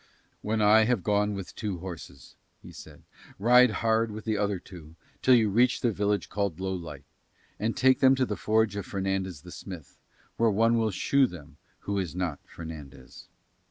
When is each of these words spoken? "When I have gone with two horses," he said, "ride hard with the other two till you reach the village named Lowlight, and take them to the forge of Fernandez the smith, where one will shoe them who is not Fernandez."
"When 0.41 0.63
I 0.63 0.85
have 0.85 1.03
gone 1.03 1.35
with 1.35 1.53
two 1.53 1.77
horses," 1.77 2.35
he 2.59 2.71
said, 2.71 3.03
"ride 3.37 3.69
hard 3.69 4.09
with 4.09 4.25
the 4.25 4.35
other 4.35 4.57
two 4.57 4.95
till 5.21 5.35
you 5.35 5.47
reach 5.47 5.81
the 5.81 5.91
village 5.91 6.27
named 6.35 6.57
Lowlight, 6.59 7.03
and 7.59 7.77
take 7.77 7.99
them 7.99 8.15
to 8.15 8.25
the 8.25 8.35
forge 8.35 8.75
of 8.75 8.87
Fernandez 8.87 9.41
the 9.41 9.51
smith, 9.51 9.99
where 10.37 10.49
one 10.49 10.79
will 10.79 10.89
shoe 10.89 11.27
them 11.27 11.57
who 11.81 11.99
is 11.99 12.15
not 12.15 12.39
Fernandez." 12.47 13.27